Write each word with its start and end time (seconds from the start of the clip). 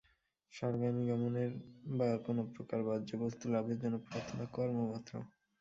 স্বর্গাদি 0.53 1.03
গমনের 1.09 1.51
বা 1.97 2.09
কোন 2.25 2.37
প্রকার 2.55 2.79
বাহ্য 2.87 3.09
বস্তু 3.23 3.45
লাভের 3.53 3.77
জন্য 3.81 3.95
প্রার্থনা 4.07 4.43
কর্মমাত্র। 4.55 5.13